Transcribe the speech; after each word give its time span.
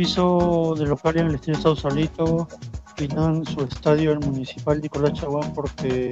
hizo 0.00 0.74
de 0.76 0.86
local 0.86 1.16
en 1.18 1.26
el 1.28 1.34
estadio 1.36 1.60
Sausalito, 1.60 2.48
en 2.98 3.44
su 3.44 3.60
estadio 3.62 4.12
el 4.12 4.20
municipal 4.20 4.80
Nicolás 4.80 5.12
Chaguán 5.14 5.52
porque 5.54 6.10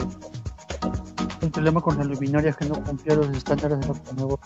un 1.40 1.50
problema 1.50 1.80
con 1.80 1.96
las 1.96 2.06
luminarias 2.06 2.56
que 2.56 2.66
no 2.66 2.74
cumplía 2.82 3.16
los 3.16 3.28
estándares 3.30 3.80
de 3.80 3.88
la 3.88 3.94
Conmebol. 3.94 4.38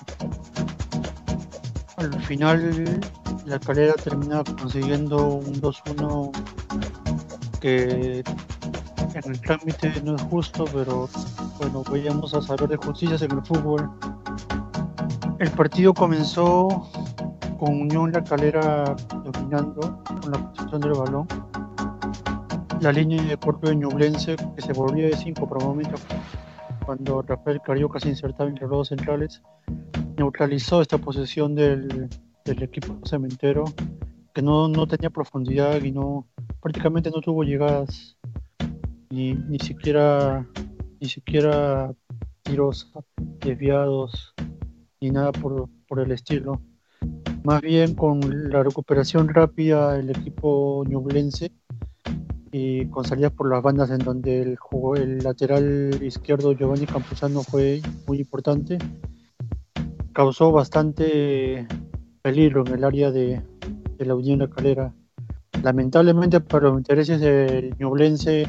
Al 1.96 2.22
final 2.22 3.00
la 3.44 3.58
calera 3.58 3.94
termina 3.94 4.44
consiguiendo 4.44 5.26
un 5.26 5.60
2-1 5.60 6.30
que 7.60 8.22
en 9.14 9.32
el 9.32 9.40
trámite 9.40 10.00
no 10.04 10.14
es 10.14 10.22
justo, 10.22 10.64
pero 10.72 11.08
bueno, 11.58 11.82
vayamos 11.90 12.34
a 12.34 12.42
saber 12.42 12.68
de 12.68 12.76
justicias 12.76 13.22
en 13.22 13.32
el 13.32 13.42
fútbol. 13.42 13.90
El 15.40 15.50
partido 15.52 15.92
comenzó 15.92 16.88
con 17.58 17.80
Unión 17.82 18.12
La 18.12 18.22
Calera 18.22 18.96
dominando 19.24 20.02
con 20.04 20.30
la 20.30 20.52
posición 20.52 20.80
del 20.80 20.92
balón. 20.92 21.26
La 22.80 22.92
línea 22.92 23.22
de 23.22 23.36
corto 23.36 23.68
de 23.68 23.76
Ñublense 23.76 24.36
que 24.54 24.62
se 24.62 24.72
volvía 24.72 25.06
de 25.06 25.16
5 25.16 25.48
por 25.48 25.62
momentos 25.62 26.00
cuando 26.86 27.20
Rafael 27.22 27.60
Carioca 27.60 27.98
se 28.00 28.08
insertaba 28.08 28.48
entre 28.48 28.66
los 28.66 28.78
dos 28.78 28.88
centrales, 28.88 29.42
neutralizó 30.16 30.80
esta 30.80 30.96
posesión 30.96 31.54
del, 31.54 32.08
equipo 32.46 32.96
cementero 33.04 33.64
que 34.32 34.40
no, 34.40 34.68
no, 34.68 34.86
tenía 34.86 35.10
profundidad 35.10 35.82
y 35.82 35.92
no 35.92 36.26
prácticamente 36.62 37.10
no 37.10 37.20
tuvo 37.20 37.42
llegadas 37.42 38.16
ni, 39.10 39.34
ni 39.34 39.58
siquiera 39.58 40.46
ni 40.98 41.08
siquiera 41.08 41.92
tiros 42.42 42.90
desviados 43.40 44.34
ni 45.00 45.10
nada 45.10 45.32
por, 45.32 45.68
por 45.86 46.00
el 46.00 46.10
estilo. 46.12 46.60
Más 47.44 47.60
bien 47.62 47.94
con 47.94 48.50
la 48.50 48.62
recuperación 48.62 49.28
rápida 49.28 49.94
del 49.94 50.10
equipo 50.10 50.84
ñublense 50.86 51.52
y 52.50 52.86
con 52.86 53.04
salidas 53.04 53.32
por 53.32 53.50
las 53.50 53.62
bandas 53.62 53.90
en 53.90 53.98
donde 53.98 54.42
el, 54.42 54.58
el 54.96 55.18
lateral 55.18 55.98
izquierdo 56.02 56.52
Giovanni 56.52 56.86
Campuzano 56.86 57.42
fue 57.42 57.80
muy 58.06 58.18
importante, 58.18 58.78
causó 60.12 60.50
bastante 60.50 61.66
peligro 62.22 62.66
en 62.66 62.74
el 62.74 62.84
área 62.84 63.10
de, 63.10 63.42
la 63.98 64.14
Unión 64.14 64.40
La 64.40 64.48
Calera. 64.48 64.94
Lamentablemente 65.62 66.40
para 66.40 66.68
los 66.68 66.78
intereses 66.78 67.20
del 67.20 67.74
ñublense, 67.78 68.46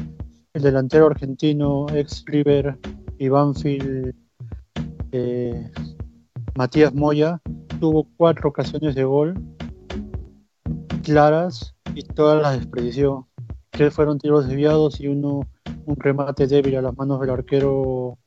el 0.52 0.62
delantero 0.62 1.06
argentino, 1.06 1.86
ex 1.94 2.24
River 2.26 2.78
y 3.18 3.28
Banfield, 3.28 4.14
eh, 5.12 5.70
Matías 6.54 6.94
Moya, 6.94 7.40
tuvo 7.80 8.06
cuatro 8.16 8.50
ocasiones 8.50 8.94
de 8.94 9.04
gol 9.04 9.34
claras 11.02 11.74
y 11.94 12.02
todas 12.02 12.40
las 12.40 12.58
desperdició. 12.58 13.26
Tres 13.70 13.94
fueron 13.94 14.18
tiros 14.18 14.46
desviados 14.46 15.00
y 15.00 15.08
uno 15.08 15.48
un 15.86 15.96
remate 15.96 16.46
débil 16.46 16.76
a 16.76 16.82
las 16.82 16.96
manos 16.96 17.20
del 17.20 17.30
arquero 17.30 18.18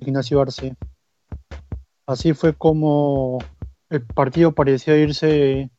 Ignacio 0.00 0.40
Arce. 0.40 0.76
Así 2.06 2.34
fue 2.34 2.52
como 2.52 3.38
el 3.88 4.02
partido 4.02 4.52
parecía 4.52 4.96
irse 4.96 5.70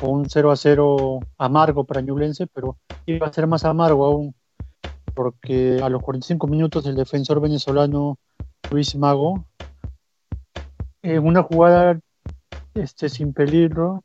con 0.00 0.10
un 0.10 0.30
0 0.30 0.50
a 0.50 0.56
0 0.56 1.20
amargo 1.36 1.84
para 1.84 2.00
Ñublense, 2.00 2.46
pero 2.46 2.78
iba 3.06 3.26
a 3.26 3.32
ser 3.32 3.46
más 3.46 3.64
amargo 3.64 4.06
aún, 4.06 4.34
porque 5.14 5.80
a 5.82 5.88
los 5.88 6.02
45 6.02 6.46
minutos 6.46 6.86
el 6.86 6.96
defensor 6.96 7.40
venezolano 7.40 8.18
Luis 8.70 8.96
Mago, 8.96 9.44
en 11.02 11.24
una 11.24 11.42
jugada 11.42 12.00
este, 12.78 13.08
sin 13.08 13.32
peligro, 13.32 14.04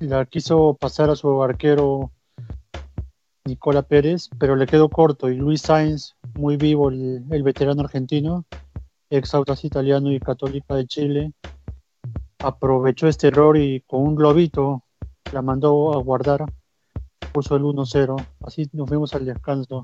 la 0.00 0.24
quiso 0.26 0.74
pasar 0.74 1.10
a 1.10 1.16
su 1.16 1.42
arquero 1.42 2.12
Nicola 3.44 3.82
Pérez, 3.82 4.30
pero 4.38 4.54
le 4.56 4.66
quedó 4.66 4.88
corto 4.88 5.28
y 5.28 5.36
Luis 5.36 5.62
Sainz, 5.62 6.14
muy 6.34 6.56
vivo, 6.56 6.90
el, 6.90 7.42
veterano 7.42 7.82
argentino, 7.82 8.44
ex 9.10 9.34
autas 9.34 9.64
italiano 9.64 10.12
y 10.12 10.20
católica 10.20 10.74
de 10.74 10.86
Chile, 10.86 11.32
aprovechó 12.38 13.08
este 13.08 13.28
error 13.28 13.56
y 13.56 13.80
con 13.80 14.02
un 14.02 14.14
globito 14.14 14.84
la 15.32 15.42
mandó 15.42 15.92
a 15.92 16.02
guardar, 16.02 16.44
puso 17.32 17.56
el 17.56 17.62
1-0, 17.62 18.16
así 18.44 18.68
nos 18.72 18.88
fuimos 18.88 19.14
al 19.14 19.24
descanso. 19.24 19.82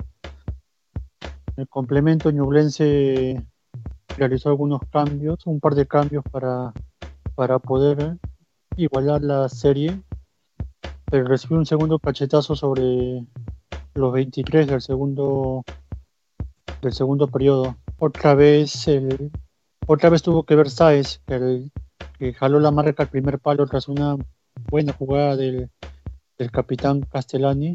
El 1.57 1.69
complemento 1.69 2.31
Ñublense 2.31 3.45
realizó 4.17 4.51
algunos 4.51 4.81
cambios, 4.91 5.47
un 5.47 5.59
par 5.59 5.75
de 5.75 5.87
cambios 5.87 6.23
para, 6.31 6.73
para 7.35 7.59
poder 7.59 8.19
igualar 8.79 9.23
la 9.23 9.49
serie, 9.49 10.01
pero 11.11 11.27
recibió 11.27 11.59
un 11.59 11.67
segundo 11.67 11.99
cachetazo 11.99 12.55
sobre 12.55 13.27
los 13.95 14.13
23 14.13 14.69
del 14.69 14.81
segundo 14.81 15.65
del 16.81 16.93
segundo 16.93 17.27
periodo. 17.27 17.77
Otra 17.99 18.35
vez 18.35 18.87
el 18.87 19.33
otra 19.87 20.11
vez 20.11 20.23
tuvo 20.23 20.45
que 20.45 20.55
ver 20.55 20.71
Saez, 20.71 21.21
que, 21.27 22.33
jaló 22.35 22.61
la 22.61 22.71
marca 22.71 23.03
al 23.03 23.09
primer 23.09 23.39
palo 23.39 23.67
tras 23.67 23.89
una 23.89 24.17
buena 24.71 24.93
jugada 24.93 25.35
del, 25.37 25.71
del 26.37 26.51
capitán 26.51 27.01
Castellani. 27.01 27.75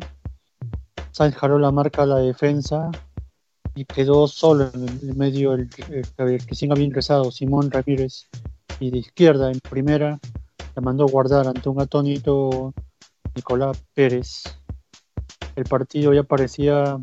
Saez 1.11 1.35
jaló 1.35 1.59
la 1.59 1.71
marca 1.71 2.03
a 2.03 2.05
la 2.05 2.17
defensa 2.17 2.91
y 3.75 3.85
quedó 3.85 4.27
solo 4.27 4.69
en 4.73 4.87
el 4.87 5.15
medio 5.15 5.53
el, 5.53 5.69
el, 6.17 6.45
que 6.45 6.55
sigue 6.55 6.71
había 6.71 6.85
ingresado, 6.85 7.31
Simón 7.31 7.71
Ramírez. 7.71 8.29
Y 8.79 8.91
de 8.91 8.99
izquierda, 8.99 9.51
en 9.51 9.59
primera, 9.59 10.19
la 10.75 10.81
mandó 10.81 11.05
guardar 11.07 11.47
ante 11.47 11.69
un 11.69 11.79
atónito 11.79 12.73
Nicolás 13.35 13.83
Pérez. 13.93 14.43
El 15.55 15.65
partido 15.65 16.13
ya 16.13 16.23
parecía, 16.23 16.97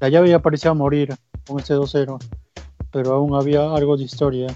la 0.00 0.08
llave 0.08 0.30
ya 0.30 0.40
parecía 0.40 0.74
morir 0.74 1.14
con 1.46 1.60
ese 1.60 1.74
2-0, 1.74 2.18
pero 2.90 3.14
aún 3.14 3.34
había 3.34 3.72
algo 3.72 3.96
de 3.96 4.04
historia. 4.04 4.48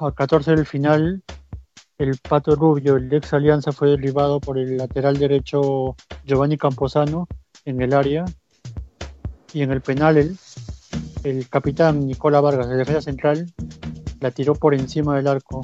A 0.00 0.12
14 0.12 0.52
del 0.52 0.66
final, 0.66 1.22
el 1.98 2.18
Pato 2.18 2.54
Rubio, 2.56 2.96
el 2.96 3.12
ex 3.12 3.32
Alianza, 3.32 3.72
fue 3.72 3.90
derribado 3.90 4.40
por 4.40 4.58
el 4.58 4.76
lateral 4.76 5.18
derecho 5.18 5.96
Giovanni 6.24 6.56
Camposano 6.56 7.28
en 7.64 7.80
el 7.82 7.92
área. 7.92 8.24
Y 9.52 9.62
en 9.62 9.72
el 9.72 9.80
penal, 9.80 10.16
el, 10.16 10.38
el 11.24 11.48
capitán 11.48 12.06
Nicola 12.06 12.40
Vargas, 12.40 12.68
de 12.68 12.76
defensa 12.76 13.02
central, 13.02 13.52
la 14.20 14.30
tiró 14.30 14.54
por 14.54 14.74
encima 14.74 15.16
del 15.16 15.26
arco, 15.26 15.62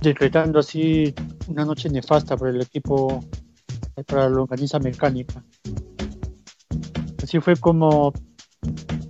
decretando 0.00 0.60
así 0.60 1.14
una 1.48 1.64
noche 1.64 1.88
nefasta 1.88 2.36
para 2.36 2.50
el 2.50 2.60
equipo, 2.60 3.24
para 4.06 4.22
la 4.22 4.28
longaniza 4.28 4.78
mecánica. 4.78 5.44
Así 7.22 7.40
fue 7.40 7.56
como 7.56 8.12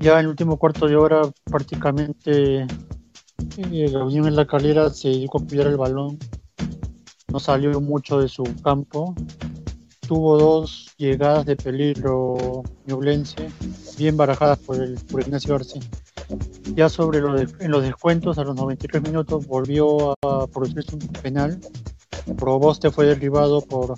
ya 0.00 0.14
en 0.14 0.20
el 0.20 0.28
último 0.28 0.58
cuarto 0.58 0.86
de 0.86 0.96
hora 0.96 1.22
prácticamente 1.44 2.66
eh, 3.58 3.88
la 3.90 4.04
Unión 4.04 4.26
en 4.26 4.36
la 4.36 4.46
Calera 4.46 4.90
se 4.90 5.10
dio 5.10 5.28
a 5.32 5.46
cuidar 5.46 5.66
el 5.66 5.76
balón, 5.76 6.18
no 7.28 7.40
salió 7.40 7.80
mucho 7.80 8.20
de 8.20 8.28
su 8.28 8.44
campo, 8.62 9.14
tuvo 10.06 10.38
dos 10.38 10.94
llegadas 10.96 11.46
de 11.46 11.56
peligro 11.56 12.62
ñublense, 12.86 13.50
bien 13.98 14.16
barajadas 14.16 14.58
por 14.58 14.76
el 14.76 14.94
por 15.10 15.20
Ignacio 15.22 15.54
Arce. 15.54 15.80
Ya 16.74 16.88
sobre 16.88 17.18
en 17.18 17.70
los 17.70 17.82
descuentos, 17.82 18.38
a 18.38 18.44
los 18.44 18.56
93 18.56 19.02
minutos, 19.02 19.46
volvió 19.46 20.12
a 20.22 20.46
producirse 20.46 20.94
un 20.94 21.00
penal. 21.22 21.60
Proboste 22.34 22.90
fue 22.90 23.06
derribado 23.06 23.60
por, 23.60 23.94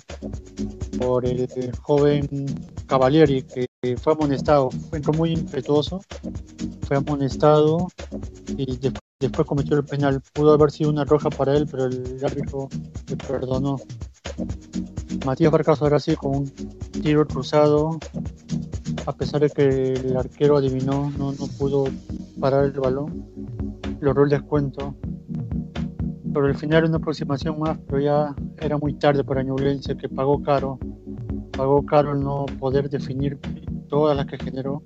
por 0.99 1.25
el, 1.25 1.47
joven 1.81 2.27
Cavalieri, 2.85 3.43
que 3.43 3.67
fue 3.97 4.13
amonestado. 4.13 4.69
Fue 4.89 5.01
muy 5.17 5.31
impetuoso, 5.31 6.01
fue 6.87 6.97
amonestado 6.97 7.87
y 8.57 8.77
después 9.19 9.47
cometió 9.47 9.77
el 9.77 9.85
penal. 9.85 10.21
Pudo 10.33 10.53
haber 10.53 10.71
sido 10.71 10.89
una 10.89 11.05
roja 11.05 11.29
para 11.29 11.55
él, 11.55 11.67
pero 11.69 11.85
el 11.85 12.19
árbitro 12.23 12.69
le 13.07 13.17
perdonó. 13.17 13.77
Matías 15.25 15.51
Vargas 15.51 15.81
ahora 15.81 15.99
sí 15.99 16.15
con 16.15 16.35
un 16.35 16.49
tiro 17.01 17.25
cruzado, 17.27 17.99
a 19.05 19.13
pesar 19.13 19.41
de 19.41 19.49
que 19.49 19.93
el 19.93 20.15
arquero 20.15 20.57
adivinó, 20.57 21.11
no, 21.17 21.33
no 21.33 21.47
pudo 21.57 21.85
parar 22.39 22.65
el 22.65 22.71
balón, 22.71 23.25
logró 23.99 24.23
el 24.23 24.29
descuento. 24.29 24.95
Pero 26.33 26.45
al 26.45 26.55
final 26.55 26.85
una 26.85 26.97
aproximación 26.97 27.59
más, 27.59 27.77
pero 27.87 27.99
ya 27.99 28.35
era 28.59 28.77
muy 28.77 28.93
tarde 28.93 29.23
para 29.23 29.43
Ñublense 29.43 29.97
que 29.97 30.09
pagó 30.09 30.41
caro. 30.41 30.79
Pagó 31.51 31.85
caro 31.85 32.13
el 32.13 32.21
no 32.21 32.45
poder 32.59 32.89
definir 32.89 33.39
todas 33.89 34.15
las 34.15 34.25
que 34.27 34.37
generó. 34.37 34.83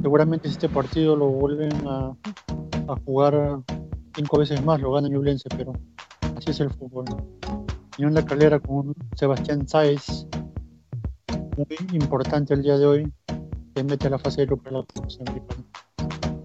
Seguramente 0.00 0.48
este 0.48 0.68
partido 0.68 1.16
lo 1.16 1.28
vuelven 1.28 1.72
a, 1.86 2.14
jugar 3.04 3.60
cinco 4.14 4.38
veces 4.38 4.64
más, 4.64 4.80
lo 4.80 4.92
gana 4.92 5.08
Ñublense, 5.08 5.48
pero 5.56 5.72
así 6.36 6.50
es 6.50 6.60
el 6.60 6.70
fútbol. 6.70 7.04
Unión 7.98 8.14
La 8.14 8.24
Calera 8.24 8.60
con 8.60 8.94
Sebastián 9.16 9.66
Sáez, 9.66 10.26
muy 11.56 11.76
importante 11.92 12.54
el 12.54 12.62
día 12.62 12.78
de 12.78 12.86
hoy, 12.86 13.12
que 13.74 13.82
mete 13.82 14.06
a 14.06 14.10
la 14.10 14.18
fase 14.18 14.42
de 14.42 14.46
grupo 14.46 14.64
de 14.70 14.76
la 14.76 14.84
Copa 14.94 15.08